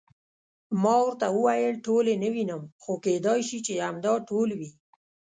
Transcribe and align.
ما 0.81 0.95
ورته 1.03 1.27
وویل: 1.35 1.75
ټول 1.85 2.05
یې 2.11 2.15
نه 2.23 2.29
وینم، 2.33 2.61
خو 2.81 2.93
کېدای 3.05 3.39
شي 3.47 3.57
چې 3.65 3.73
همدا 3.85 4.13
ټول 4.29 4.49
وي. 4.59 4.69